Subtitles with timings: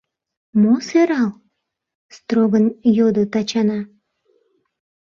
[0.61, 1.29] —Мо сӧрал?—
[2.15, 2.65] строгын
[2.97, 3.79] йодо Тачана.